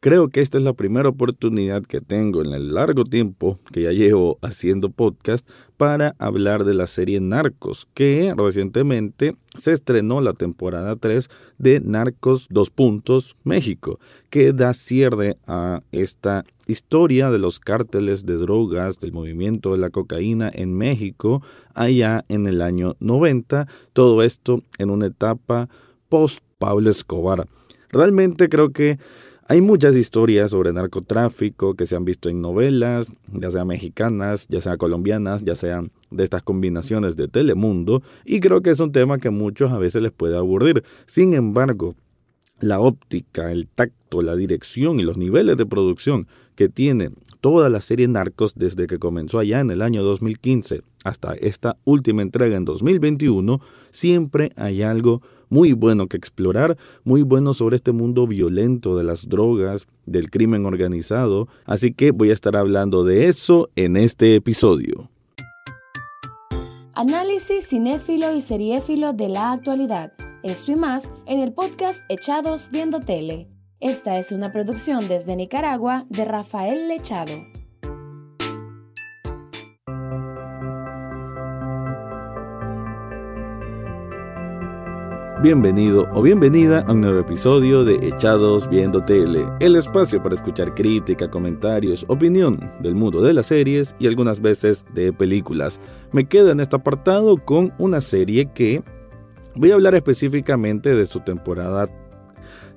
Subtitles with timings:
[0.00, 3.90] Creo que esta es la primera oportunidad que tengo en el largo tiempo que ya
[3.90, 5.44] llevo haciendo podcast
[5.76, 12.46] para hablar de la serie Narcos, que recientemente se estrenó la temporada 3 de Narcos
[12.48, 13.98] 2 Puntos México,
[14.30, 19.90] que da cierre a esta historia de los cárteles de drogas, del movimiento de la
[19.90, 21.42] cocaína en México,
[21.74, 25.68] allá en el año 90, todo esto en una etapa
[26.08, 27.48] post Pablo Escobar.
[27.90, 28.98] Realmente creo que
[29.50, 34.60] hay muchas historias sobre narcotráfico que se han visto en novelas, ya sean mexicanas, ya
[34.60, 39.16] sean colombianas, ya sean de estas combinaciones de Telemundo, y creo que es un tema
[39.16, 40.84] que a muchos a veces les puede aburrir.
[41.06, 41.94] Sin embargo,
[42.60, 47.80] la óptica, el tacto, la dirección y los niveles de producción que tiene toda la
[47.80, 52.66] serie Narcos desde que comenzó allá en el año 2015 hasta esta última entrega en
[52.66, 53.60] 2021,
[53.92, 59.28] siempre hay algo muy bueno que explorar, muy bueno sobre este mundo violento de las
[59.28, 65.10] drogas, del crimen organizado, así que voy a estar hablando de eso en este episodio.
[66.94, 70.12] Análisis cinéfilo y seriéfilo de la actualidad.
[70.42, 73.48] Esto y más en el podcast Echados Viendo Tele.
[73.80, 77.32] Esta es una producción desde Nicaragua de Rafael Lechado.
[85.40, 90.74] Bienvenido o bienvenida a un nuevo episodio de Echados Viendo Tele, el espacio para escuchar
[90.74, 95.78] crítica, comentarios, opinión del mundo de las series y algunas veces de películas.
[96.10, 98.82] Me quedo en este apartado con una serie que
[99.54, 101.88] voy a hablar específicamente de su temporada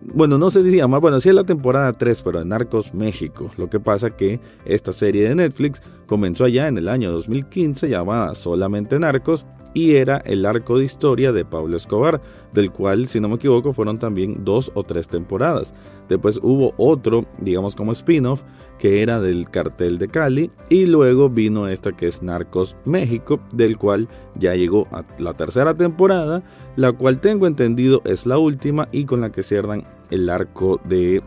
[0.03, 3.51] bueno, no sé si llama, bueno, sí es la temporada 3, pero de Narcos México.
[3.57, 8.33] Lo que pasa que esta serie de Netflix comenzó allá en el año 2015 llamada
[8.33, 12.21] Solamente Narcos y era el arco de historia de Pablo Escobar,
[12.53, 15.73] del cual, si no me equivoco, fueron también dos o tres temporadas.
[16.09, 18.43] Después hubo otro, digamos como spin-off,
[18.79, 23.77] que era del cartel de Cali, y luego vino esta que es Narcos México, del
[23.77, 26.43] cual ya llegó a la tercera temporada,
[26.75, 31.21] la cual tengo entendido es la última y con la que cierran el arco de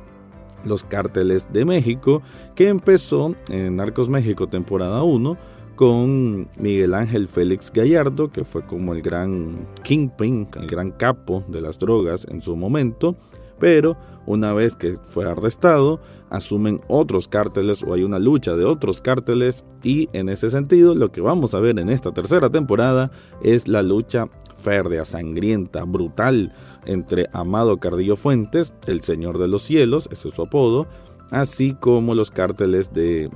[0.64, 2.22] los cárteles de México,
[2.54, 5.36] que empezó en Narcos México temporada 1,
[5.76, 11.60] con Miguel Ángel Félix Gallardo, que fue como el gran kingpin, el gran capo de
[11.60, 13.16] las drogas en su momento,
[13.58, 13.96] pero
[14.26, 19.64] una vez que fue arrestado, asumen otros cárteles o hay una lucha de otros cárteles
[19.82, 23.10] y en ese sentido lo que vamos a ver en esta tercera temporada
[23.42, 26.52] es la lucha férrea, sangrienta, brutal
[26.86, 30.86] entre Amado Cardillo Fuentes, el Señor de los Cielos, ese es su apodo,
[31.30, 33.30] así como los cárteles de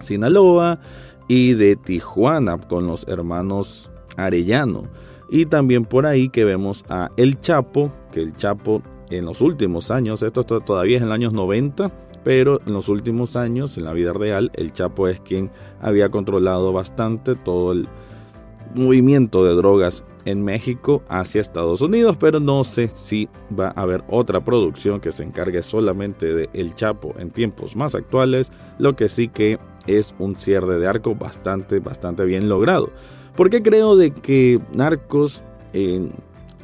[0.00, 0.80] Sinaloa,
[1.28, 4.84] y de Tijuana con los hermanos Arellano.
[5.28, 9.90] Y también por ahí que vemos a El Chapo, que el Chapo en los últimos
[9.90, 11.92] años, esto todavía es en los años 90,
[12.24, 15.50] pero en los últimos años, en la vida real, el Chapo es quien
[15.80, 17.88] había controlado bastante todo el
[18.74, 24.02] movimiento de drogas en México hacia Estados Unidos, pero no sé si va a haber
[24.08, 29.08] otra producción que se encargue solamente de El Chapo en tiempos más actuales, lo que
[29.08, 32.90] sí que es un cierre de arco bastante, bastante bien logrado.
[33.36, 35.42] Porque creo de que Narcos
[35.72, 36.12] en,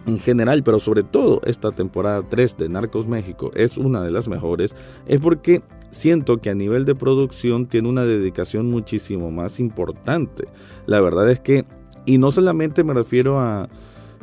[0.06, 4.28] en general, pero sobre todo esta temporada 3 de Narcos México es una de las
[4.28, 4.75] mejores,
[5.06, 10.49] es porque siento que a nivel de producción tiene una dedicación muchísimo más importante.
[10.87, 11.65] La verdad es que,
[12.06, 13.69] y no solamente me refiero a,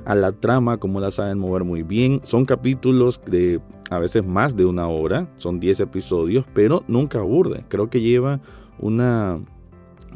[0.05, 4.55] a la trama, como la saben mover muy bien, son capítulos de a veces más
[4.55, 7.63] de una hora, son 10 episodios, pero nunca aburre.
[7.69, 8.39] Creo que lleva
[8.79, 9.40] una,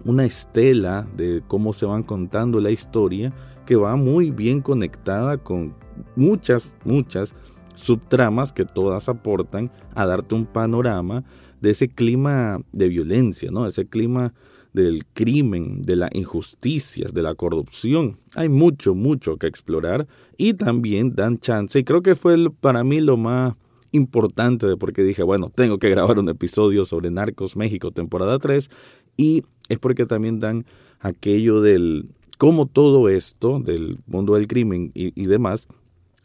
[0.06, 3.34] una estela de cómo se van contando la historia
[3.66, 5.74] que va muy bien conectada con
[6.16, 7.34] muchas, muchas
[7.75, 11.23] subtramas que todas aportan a darte un panorama
[11.62, 13.66] de ese clima de violencia, ¿no?
[13.66, 14.34] Ese clima
[14.73, 18.18] del crimen, de las injusticias, de la corrupción.
[18.35, 23.00] Hay mucho, mucho que explorar y también dan chance, y creo que fue para mí
[23.00, 23.56] lo más
[23.93, 28.69] importante de porque dije, bueno, tengo que grabar un episodio sobre Narcos México temporada 3
[29.16, 30.66] y es porque también dan
[30.99, 35.67] aquello del cómo todo esto del mundo del crimen y, demás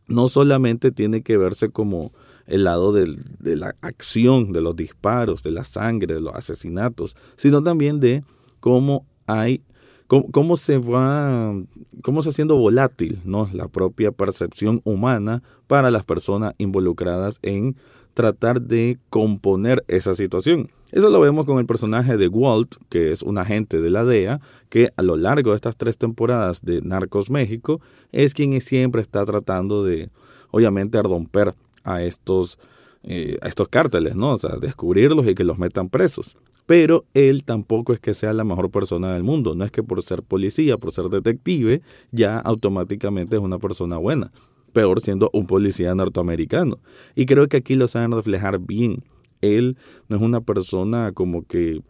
[0.06, 2.12] no solamente tiene que verse como
[2.46, 7.62] el lado de la acción, de los disparos, de la sangre, de los asesinatos, sino
[7.62, 8.24] también de
[8.58, 9.60] cómo hay
[10.08, 11.54] cómo, se va,
[12.02, 13.48] cómo se haciendo volátil ¿no?
[13.52, 17.76] la propia percepción humana para las personas involucradas en
[18.14, 20.68] tratar de componer esa situación.
[20.90, 24.40] Eso lo vemos con el personaje de Walt, que es un agente de la DEA,
[24.70, 29.24] que a lo largo de estas tres temporadas de Narcos México es quien siempre está
[29.26, 30.08] tratando de,
[30.50, 32.58] obviamente, romper a estos
[33.04, 34.34] eh, a estos cárteles, ¿no?
[34.34, 36.36] O sea, descubrirlos y que los metan presos.
[36.68, 39.54] Pero él tampoco es que sea la mejor persona del mundo.
[39.54, 41.80] No es que por ser policía, por ser detective,
[42.12, 44.32] ya automáticamente es una persona buena.
[44.74, 46.76] Peor siendo un policía norteamericano.
[47.14, 49.02] Y creo que aquí lo saben reflejar bien.
[49.40, 49.78] Él
[50.10, 51.80] no es una persona como que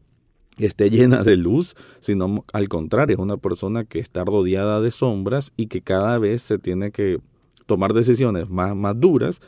[0.59, 5.51] esté llena de luz, sino al contrario, es una persona que está rodeada de sombras
[5.57, 7.19] y que cada vez se tiene que
[7.67, 9.41] tomar decisiones más, más duras,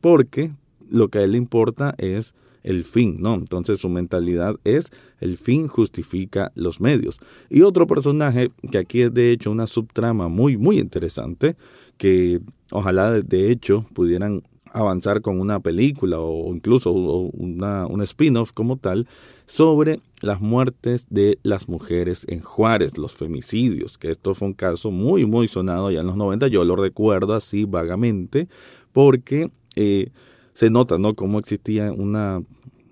[0.00, 0.50] porque
[0.90, 2.34] lo que a él le importa es
[2.64, 3.34] el fin, ¿no?
[3.34, 4.90] Entonces su mentalidad es
[5.20, 7.20] el fin justifica los medios.
[7.48, 11.56] Y otro personaje que aquí es de hecho una subtrama muy, muy interesante,
[11.96, 12.40] que
[12.72, 19.06] ojalá de hecho pudieran avanzar con una película o incluso una, un spin-off como tal
[19.46, 24.90] sobre las muertes de las mujeres en Juárez, los femicidios, que esto fue un caso
[24.90, 28.48] muy, muy sonado ya en los 90, yo lo recuerdo así vagamente,
[28.92, 30.10] porque eh,
[30.54, 32.42] se nota, ¿no?, cómo existía una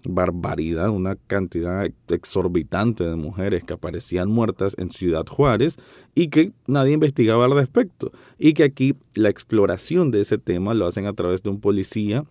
[0.04, 5.76] barbaridad, una cantidad exorbitante de mujeres que aparecían muertas en Ciudad Juárez
[6.14, 8.10] y que nadie investigaba al respecto.
[8.38, 12.24] Y que aquí la exploración de ese tema lo hacen a través de un policía,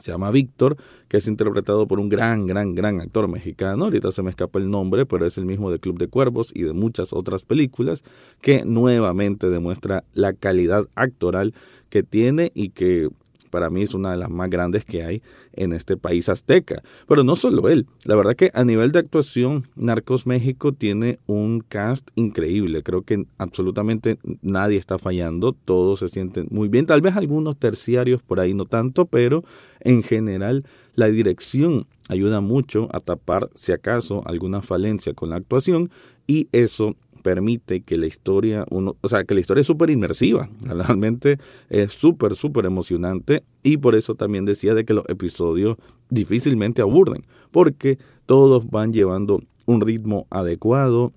[0.00, 0.76] se llama Víctor,
[1.08, 4.70] que es interpretado por un gran, gran, gran actor mexicano, ahorita se me escapa el
[4.70, 8.02] nombre, pero es el mismo de Club de Cuervos y de muchas otras películas,
[8.40, 11.54] que nuevamente demuestra la calidad actoral
[11.90, 13.10] que tiene y que
[13.50, 16.82] para mí es una de las más grandes que hay en este país azteca.
[17.06, 21.60] Pero no solo él, la verdad que a nivel de actuación, Narcos México tiene un
[21.60, 22.82] cast increíble.
[22.82, 26.86] Creo que absolutamente nadie está fallando, todos se sienten muy bien.
[26.86, 29.44] Tal vez algunos terciarios por ahí no tanto, pero
[29.80, 30.64] en general
[30.94, 35.90] la dirección ayuda mucho a tapar si acaso alguna falencia con la actuación
[36.26, 40.48] y eso permite que la historia, uno, o sea, que la historia es súper inmersiva,
[40.62, 41.38] realmente
[41.68, 45.76] es súper, súper emocionante y por eso también decía de que los episodios
[46.08, 51.12] difícilmente aburren, porque todos van llevando un ritmo adecuado.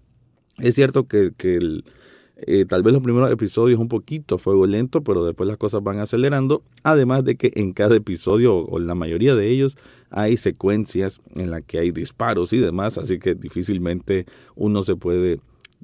[0.60, 1.82] Es cierto que, que
[2.36, 6.00] eh, tal vez los primeros episodios un poquito fuego lento, pero después las cosas van
[6.00, 9.78] acelerando, además de que en cada episodio o en la mayoría de ellos
[10.10, 15.40] hay secuencias en las que hay disparos y demás, así que difícilmente uno se puede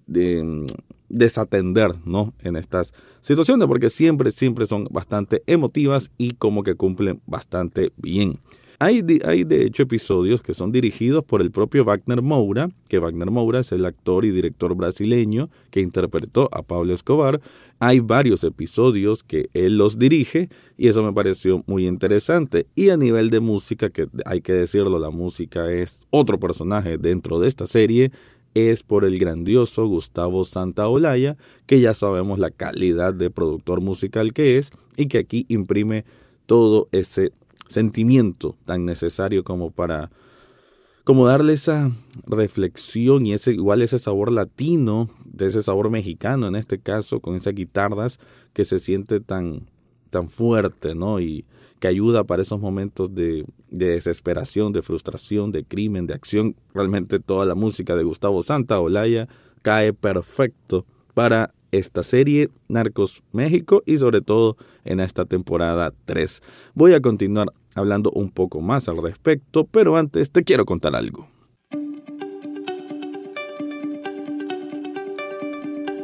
[0.07, 0.65] mm,
[1.09, 2.33] desatender, ¿no?
[2.41, 8.39] En estas situaciones, porque siempre, siempre son bastante emotivas y como que cumplen bastante bien.
[8.81, 12.97] Hay de, hay de hecho episodios que son dirigidos por el propio Wagner Moura, que
[12.97, 17.41] Wagner Moura es el actor y director brasileño que interpretó a Pablo Escobar.
[17.79, 20.47] Hay varios episodios que él los dirige
[20.77, 22.67] y eso me pareció muy interesante.
[22.73, 27.37] Y a nivel de música, que hay que decirlo, la música es otro personaje dentro
[27.39, 28.13] de esta serie
[28.53, 34.57] es por el grandioso Gustavo Santaolalla, que ya sabemos la calidad de productor musical que
[34.57, 36.05] es y que aquí imprime
[36.45, 37.31] todo ese
[37.69, 40.09] sentimiento tan necesario como para
[41.03, 41.91] como darle esa
[42.27, 47.35] reflexión y ese igual ese sabor latino, de ese sabor mexicano en este caso con
[47.35, 48.19] esas guitarras
[48.53, 49.67] que se siente tan
[50.09, 51.19] tan fuerte, ¿no?
[51.19, 51.45] Y
[51.79, 56.55] que ayuda para esos momentos de, desesperación, de frustración, de crimen, de acción.
[56.73, 59.27] Realmente toda la música de Gustavo Santa Olaya
[59.61, 66.41] cae perfecto para esta serie Narcos México y sobre todo en esta temporada 3.
[66.73, 71.27] Voy a continuar hablando un poco más al respecto, pero antes te quiero contar algo.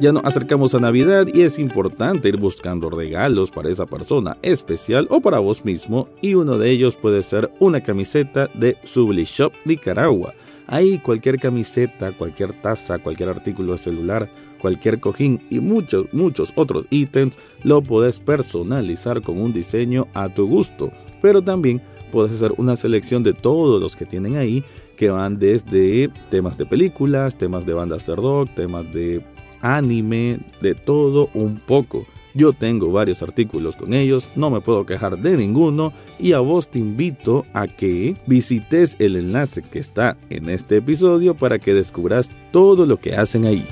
[0.05, 5.07] Ya nos acercamos a Navidad y es importante ir buscando regalos para esa persona especial
[5.09, 9.51] o para vos mismo y uno de ellos puede ser una camiseta de Subli Shop
[9.65, 10.35] Nicaragua.
[10.67, 14.29] Ahí cualquier camiseta, cualquier taza, cualquier artículo de celular,
[14.61, 20.47] cualquier cojín y muchos, muchos otros ítems lo puedes personalizar con un diseño a tu
[20.47, 20.91] gusto.
[21.19, 21.81] Pero también
[22.11, 24.63] puedes hacer una selección de todos los que tienen ahí
[24.97, 29.23] que van desde temas de películas, temas de bandas de rock, temas de
[29.65, 32.05] anime, de todo un poco.
[32.33, 36.67] Yo tengo varios artículos con ellos, no me puedo quejar de ninguno y a vos
[36.67, 42.29] te invito a que visites el enlace que está en este episodio para que descubras
[42.51, 43.65] todo lo que hacen ahí.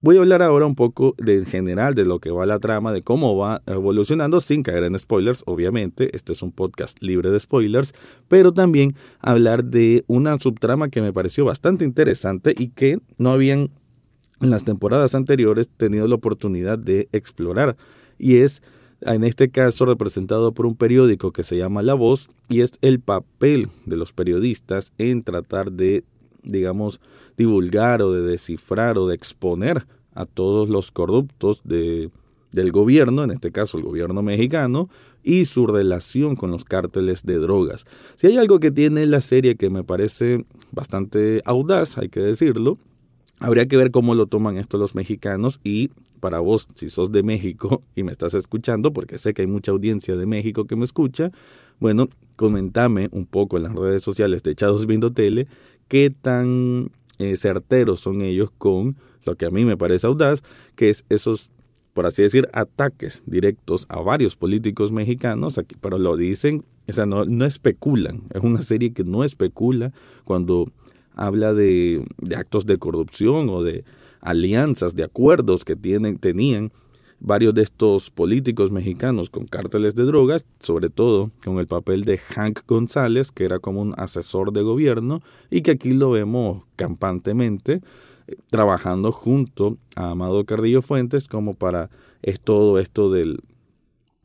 [0.00, 3.02] Voy a hablar ahora un poco del general de lo que va la trama, de
[3.02, 7.92] cómo va evolucionando sin caer en spoilers, obviamente, este es un podcast libre de spoilers,
[8.28, 13.70] pero también hablar de una subtrama que me pareció bastante interesante y que no habían
[14.40, 17.76] en las temporadas anteriores tenido la oportunidad de explorar,
[18.20, 18.62] y es
[19.00, 23.00] en este caso representado por un periódico que se llama La Voz, y es el
[23.00, 26.04] papel de los periodistas en tratar de
[26.42, 27.00] digamos,
[27.36, 32.10] divulgar o de descifrar o de exponer a todos los corruptos de,
[32.52, 34.88] del gobierno, en este caso el gobierno mexicano,
[35.22, 37.84] y su relación con los cárteles de drogas.
[38.16, 42.78] Si hay algo que tiene la serie que me parece bastante audaz, hay que decirlo,
[43.38, 45.90] habría que ver cómo lo toman esto los mexicanos y
[46.20, 49.70] para vos, si sos de México y me estás escuchando, porque sé que hay mucha
[49.70, 51.30] audiencia de México que me escucha,
[51.78, 55.46] bueno, comentame un poco en las redes sociales de Echados Viendo Tele
[55.88, 60.42] qué tan eh, certeros son ellos con lo que a mí me parece audaz,
[60.76, 61.50] que es esos
[61.98, 67.06] por así decir, ataques directos a varios políticos mexicanos, aquí, pero lo dicen, o sea,
[67.06, 69.92] no, especulan, es una serie que no especula
[70.22, 70.70] cuando
[71.16, 73.82] habla de, de, actos de corrupción o de
[74.20, 76.70] alianzas, de acuerdos que tienen, tenían
[77.20, 82.18] varios de estos políticos mexicanos con cárteles de drogas, sobre todo con el papel de
[82.18, 87.80] Hank González, que era como un asesor de gobierno y que aquí lo vemos campantemente
[88.50, 91.90] trabajando junto a Amado Carrillo Fuentes como para
[92.22, 93.38] es todo esto del,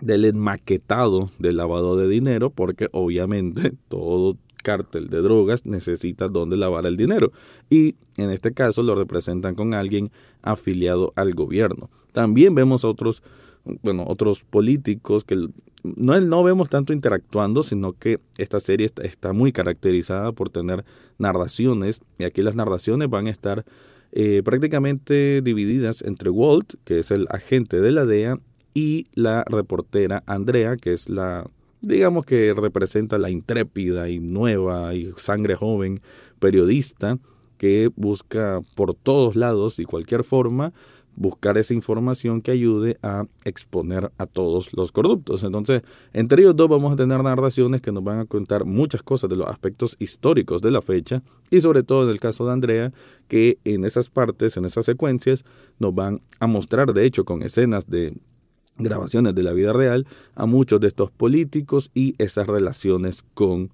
[0.02, 6.86] del enmaquetado del lavado de dinero, porque obviamente todo cártel de drogas necesita donde lavar
[6.86, 7.32] el dinero.
[7.70, 10.12] Y en este caso lo representan con alguien
[10.44, 11.90] afiliado al gobierno.
[12.12, 13.24] También vemos otros,
[13.82, 15.48] bueno, otros políticos que
[15.84, 20.86] no, no vemos tanto interactuando, sino que esta serie está, está muy caracterizada por tener
[21.18, 23.66] narraciones, y aquí las narraciones van a estar
[24.12, 28.40] eh, prácticamente divididas entre Walt, que es el agente de la DEA,
[28.74, 31.50] y la reportera Andrea, que es la,
[31.82, 36.02] digamos que representa la intrépida y nueva y sangre joven
[36.40, 37.20] periodista
[37.64, 40.74] que busca por todos lados y cualquier forma
[41.16, 45.46] buscar esa información que ayude a exponer a todos los corruptos.
[45.46, 49.30] Entonces, entre ellos dos vamos a tener narraciones que nos van a contar muchas cosas
[49.30, 52.92] de los aspectos históricos de la fecha y sobre todo en el caso de Andrea,
[53.30, 55.46] que en esas partes, en esas secuencias,
[55.80, 58.14] nos van a mostrar, de hecho, con escenas de
[58.78, 60.06] grabaciones de la vida real,
[60.36, 63.70] a muchos de estos políticos y esas relaciones con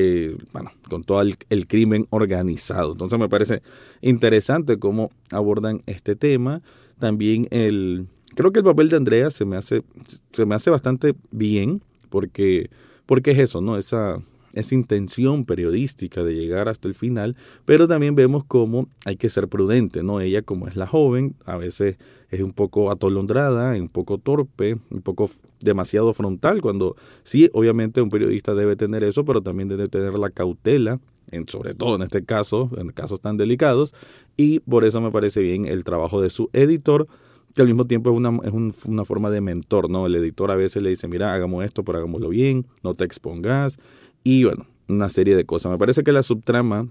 [0.00, 2.92] eh, bueno, con todo el, crimen organizado.
[2.92, 3.62] Entonces me parece
[4.00, 6.62] interesante cómo abordan este tema.
[7.00, 9.82] También el, creo que el papel de Andrea se me hace,
[10.30, 12.70] se me hace bastante bien porque,
[13.06, 13.76] porque es eso, ¿no?
[13.76, 14.22] Esa,
[14.58, 19.48] esa intención periodística de llegar hasta el final, pero también vemos cómo hay que ser
[19.48, 20.20] prudente, ¿no?
[20.20, 21.96] Ella como es la joven, a veces
[22.30, 28.10] es un poco atolondrada, un poco torpe, un poco demasiado frontal, cuando sí, obviamente un
[28.10, 31.00] periodista debe tener eso, pero también debe tener la cautela,
[31.30, 33.94] en, sobre todo en este caso, en casos tan delicados,
[34.36, 37.06] y por eso me parece bien el trabajo de su editor,
[37.54, 38.52] que al mismo tiempo es una, es
[38.84, 40.06] una forma de mentor, ¿no?
[40.06, 43.78] El editor a veces le dice, mira, hagamos esto, pero hagámoslo bien, no te expongas,
[44.24, 45.72] y bueno, una serie de cosas.
[45.72, 46.88] Me parece que la subtrama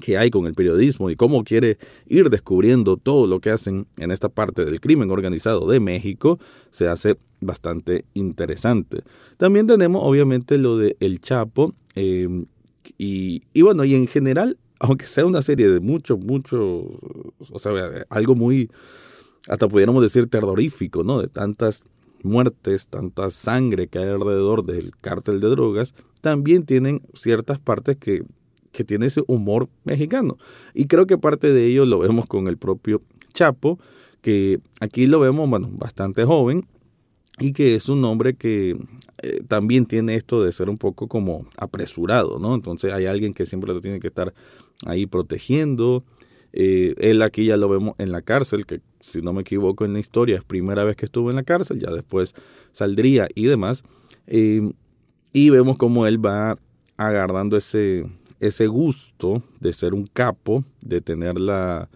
[0.00, 4.10] que hay con el periodismo y cómo quiere ir descubriendo todo lo que hacen en
[4.10, 6.38] esta parte del crimen organizado de México
[6.70, 9.02] se hace bastante interesante.
[9.36, 12.46] También tenemos obviamente lo de El Chapo em,
[12.96, 16.58] y, y bueno, y en general, aunque sea una serie de mucho, mucho,
[17.50, 17.72] o sea,
[18.08, 18.70] algo muy,
[19.48, 21.20] hasta pudiéramos decir terrorífico, ¿no?
[21.20, 21.84] De tantas
[22.24, 28.24] muertes, tanta sangre que hay alrededor del cártel de drogas, también tienen ciertas partes que,
[28.72, 30.38] que tiene ese humor mexicano.
[30.74, 33.02] Y creo que parte de ello lo vemos con el propio
[33.34, 33.78] Chapo,
[34.20, 36.66] que aquí lo vemos, bueno, bastante joven,
[37.38, 38.76] y que es un hombre que
[39.22, 42.54] eh, también tiene esto de ser un poco como apresurado, ¿no?
[42.54, 44.34] Entonces hay alguien que siempre lo tiene que estar
[44.84, 46.04] ahí protegiendo,
[46.52, 49.92] eh, él aquí ya lo vemos en la cárcel, que si no me equivoco en
[49.92, 52.34] la historia es primera vez que estuvo en la cárcel, ya después
[52.72, 53.82] saldría y demás.
[54.26, 54.72] Eh,
[55.32, 56.56] y vemos cómo él va
[56.96, 58.06] agarrando ese,
[58.38, 61.88] ese gusto de ser un capo, de tener la,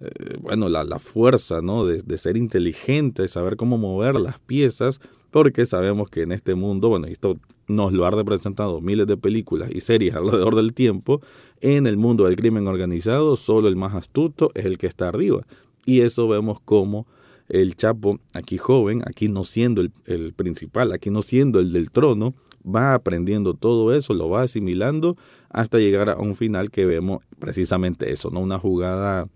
[0.00, 1.84] eh, bueno, la, la, fuerza, ¿no?
[1.84, 6.54] De, de, ser inteligente, de saber cómo mover las piezas, porque sabemos que en este
[6.54, 7.36] mundo, bueno, esto
[7.68, 11.20] nos lo ha representado miles de películas y series alrededor del tiempo,
[11.60, 15.46] en el mundo del crimen organizado solo el más astuto es el que está arriba.
[15.86, 17.06] Y eso vemos como
[17.48, 22.34] el Chapo, aquí joven, aquí no siendo el, principal, aquí no siendo el del trono,
[22.64, 25.16] va aprendiendo todo eso, lo va asimilando
[25.48, 28.40] hasta llegar a un final que vemos precisamente eso, ¿no?
[28.40, 29.28] Una jugada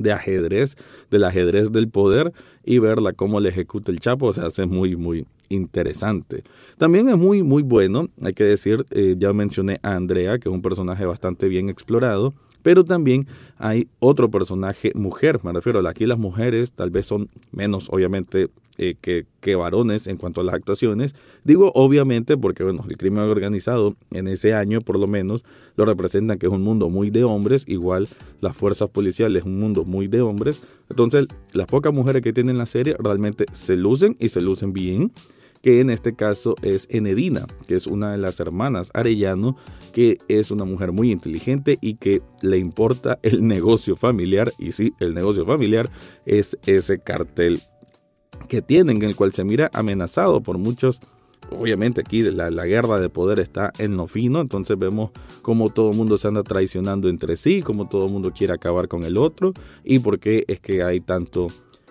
[0.00, 0.76] de ajedrez,
[1.10, 2.32] del ajedrez del poder
[2.64, 6.42] y verla cómo le ejecuta el Chapo se hace muy, muy interesante.
[6.76, 10.54] También es muy, muy bueno, hay que decir, eh, ya mencioné a Andrea, que es
[10.54, 12.34] un personaje bastante bien explorado,
[12.66, 17.86] pero también hay otro personaje mujer, me refiero aquí las mujeres tal vez son menos
[17.92, 21.14] obviamente eh, que, que, varones en cuanto a las actuaciones.
[21.44, 25.44] Digo obviamente porque bueno, el crimen organizado en ese año por lo menos
[25.76, 28.08] lo representan que es un mundo muy de hombres, igual
[28.40, 30.64] las fuerzas policiales es un mundo muy de hombres.
[30.90, 35.12] Entonces las pocas mujeres que tienen la serie realmente se lucen y se lucen bien
[35.66, 39.56] que en este caso es Enedina, que es una de las hermanas Arellano,
[39.92, 44.52] que es una mujer muy inteligente y que le importa el negocio familiar.
[44.60, 45.90] Y sí, el negocio familiar
[46.24, 47.60] es ese cartel
[48.46, 51.00] que tienen, en el cual se mira amenazado por muchos
[51.50, 55.10] obviamente aquí la, la, guerra de poder está en lo fino, entonces vemos
[55.42, 58.88] cómo todo el mundo se anda traicionando entre sí, cómo todo el mundo quiere acabar
[58.88, 59.52] con el otro
[59.84, 61.46] y por qué es que hay tanto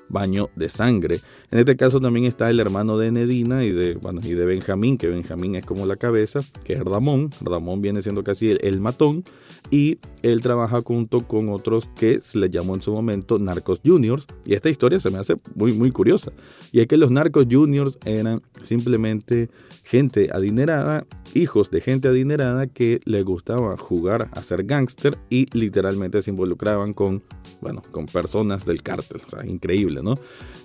[0.09, 1.19] baño de sangre.
[1.51, 5.55] En este caso también está el hermano de Nedina y de, de Benjamín, que Benjamín
[5.55, 7.29] es como la cabeza, que es Ramón.
[7.41, 9.23] Ramón viene siendo casi el, matón
[9.71, 14.25] y él trabaja junto con otros que se le llamó en su momento Narcos Juniors.
[14.45, 16.31] Y esta historia se me hace muy, muy curiosa.
[16.71, 19.49] Y es que los Narcos Juniors eran simplemente
[19.85, 26.21] gente adinerada, hijos de gente adinerada que le gustaba jugar a ser gángster y literalmente
[26.23, 27.23] se involucraban con,
[27.61, 29.21] bueno, con personas del cártel.
[29.25, 30.15] O sea, increíble, ¿no?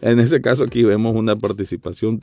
[0.00, 2.18] En ese caso aquí vemos una participación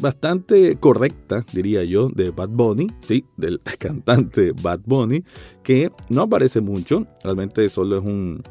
[0.00, 5.24] bastante correcta, diría yo, de Bad Bunny, sí, del cantante Bad Bunny,
[5.62, 8.42] que no aparece mucho, realmente solo es un,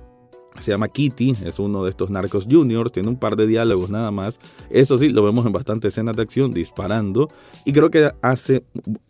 [0.60, 4.12] se llama Kitty, es uno de estos narcos juniors, tiene un par de diálogos nada
[4.12, 4.40] más.
[4.70, 7.28] Eso sí, lo vemos en bastante escenas de acción disparando
[7.66, 8.64] y creo que hace,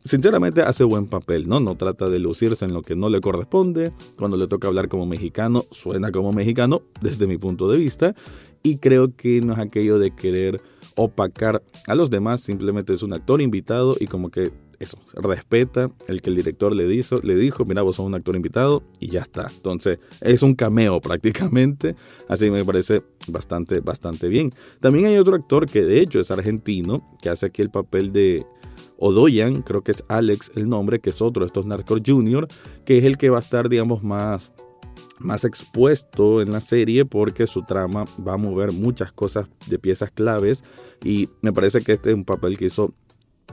[0.05, 1.59] sinceramente hace buen papel, ¿no?
[1.59, 3.91] No trata de lucirse en lo que no le corresponde.
[4.17, 8.15] Cuando le toca hablar como mexicano, suena como mexicano desde mi punto de vista
[8.63, 10.61] y creo que no es aquello de querer
[10.95, 14.51] opacar a los demás, simplemente es un actor invitado y como que
[14.83, 18.35] eso, respeta el que el director le, dijo, le dijo, mira, vos sos un actor
[18.35, 19.47] invitado y ya está.
[19.53, 21.95] Entonces, es un cameo prácticamente,
[22.27, 24.51] así me parece bastante, bastante bien.
[24.79, 28.45] También hay otro actor que de hecho es argentino, que hace aquí el papel de
[28.97, 32.47] Odoyan, creo que es Alex el nombre, que es otro de estos Narcos Junior,
[32.85, 34.51] que es el que va a estar, digamos, más
[35.19, 40.11] más expuesto en la serie porque su trama va a mover muchas cosas de piezas
[40.11, 40.63] claves
[41.03, 42.93] y me parece que este es un papel que hizo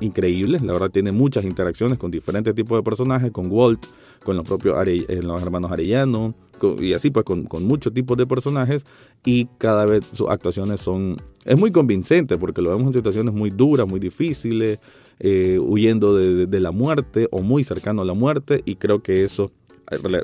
[0.00, 0.59] increíble.
[0.62, 3.84] La verdad tiene muchas interacciones con diferentes tipos de personajes, con Walt,
[4.25, 6.34] con los propios eh, los hermanos Arellano,
[6.78, 8.84] y así pues con, muchos tipos de personajes
[9.25, 11.17] y cada vez sus actuaciones son...
[11.45, 14.78] Es muy convincente porque lo vemos en situaciones muy duras, muy difíciles,
[15.19, 19.50] eh, huyendo de, la muerte o muy cercano a la muerte y creo que eso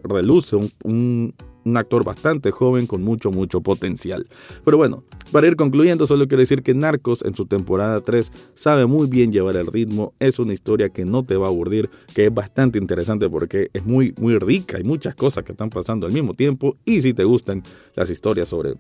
[0.05, 1.35] reluce un un
[1.75, 4.27] actor bastante joven con mucho, mucho potencial.
[4.65, 8.85] Pero bueno, para ir concluyendo, solo quiero decir que Narcos en su temporada 3 sabe
[8.85, 12.27] muy bien llevar el ritmo, es una historia que no te va a aburrir, que
[12.27, 16.13] es bastante interesante porque es muy, muy rica, hay muchas cosas que están pasando al
[16.13, 17.63] mismo tiempo y si te gustan
[17.95, 18.75] las historias sobre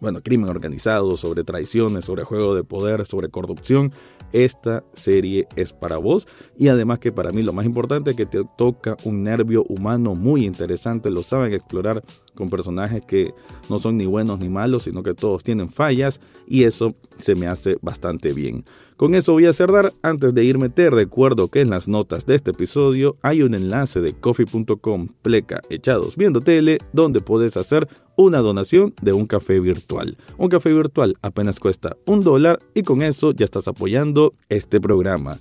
[0.00, 3.92] bueno, crimen organizado, sobre traiciones, sobre juego de poder, sobre corrupción,
[4.32, 6.26] esta serie es para vos.
[6.58, 10.14] Y además que para mí lo más importante es que te toca un nervio humano
[10.14, 12.02] muy interesante, lo saben explorar
[12.34, 13.32] con personajes que
[13.70, 16.20] no son ni buenos ni malos, sino que todos tienen fallas.
[16.46, 18.64] Y eso se me hace bastante bien.
[18.96, 19.92] Con eso voy a cerrar.
[20.02, 24.00] Antes de irme, te recuerdo que en las notas de este episodio hay un enlace
[24.00, 30.16] de coffee.com pleca echados viendo tele donde puedes hacer una donación de un café virtual.
[30.38, 35.40] Un café virtual apenas cuesta un dólar y con eso ya estás apoyando este programa.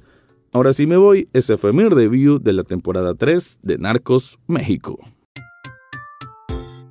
[0.52, 5.00] Ahora sí me voy, ese fue mi review de la temporada 3 de Narcos México.